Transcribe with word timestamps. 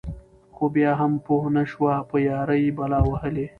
خو 0.55 0.63
بيا 0.75 0.91
هم 0.99 1.11
پوهه 1.25 1.49
نشوه 1.57 1.93
په 2.09 2.17
يــارۍ 2.27 2.63
بلا 2.77 2.99
وهــلې. 3.09 3.45